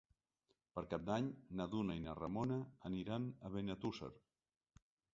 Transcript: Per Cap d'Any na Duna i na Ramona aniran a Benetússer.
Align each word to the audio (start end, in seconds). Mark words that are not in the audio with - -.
Per 0.79 0.83
Cap 0.93 1.05
d'Any 1.09 1.27
na 1.61 1.69
Duna 1.75 1.99
i 1.99 2.03
na 2.07 2.17
Ramona 2.23 2.59
aniran 2.93 3.31
a 3.51 3.55
Benetússer. 3.59 4.15